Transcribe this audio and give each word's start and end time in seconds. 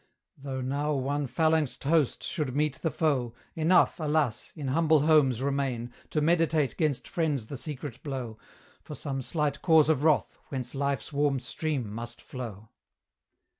Though 0.35 0.61
now 0.61 0.93
one 0.93 1.27
phalanxed 1.27 1.83
host 1.83 2.23
should 2.23 2.55
meet 2.55 2.77
the 2.81 2.89
foe, 2.89 3.35
Enough, 3.53 3.99
alas, 3.99 4.51
in 4.55 4.69
humble 4.69 5.01
homes 5.01 5.43
remain, 5.43 5.93
To 6.09 6.21
meditate 6.21 6.75
'gainst 6.75 7.07
friends 7.07 7.45
the 7.45 7.55
secret 7.55 8.01
blow, 8.01 8.39
For 8.81 8.95
some 8.95 9.21
slight 9.21 9.61
cause 9.61 9.89
of 9.89 10.01
wrath, 10.01 10.39
whence 10.49 10.73
life's 10.73 11.13
warm 11.13 11.39
stream 11.39 11.93
must 11.93 12.19
flow. 12.23 12.69